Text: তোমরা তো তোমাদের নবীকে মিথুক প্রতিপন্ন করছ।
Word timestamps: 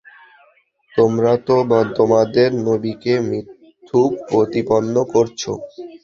তোমরা 0.93 1.33
তো 1.47 1.55
তোমাদের 1.97 2.49
নবীকে 2.61 3.13
মিথুক 3.29 4.11
প্রতিপন্ন 4.29 4.95
করছ। 5.13 5.41